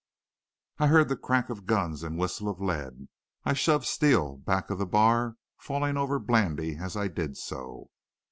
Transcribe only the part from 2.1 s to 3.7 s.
whistle of lead. I